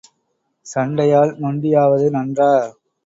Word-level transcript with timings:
சண்டையால் 0.65 1.33
நொண்டியாவது 1.41 2.09
நன்றா? 2.11 2.51